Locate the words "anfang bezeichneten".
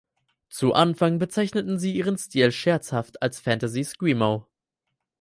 0.73-1.77